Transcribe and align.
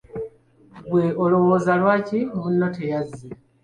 Ggwe 0.81 1.03
olowooza 1.23 1.73
lwaki 1.81 2.19
munno 2.39 2.67
teyazze? 2.75 3.27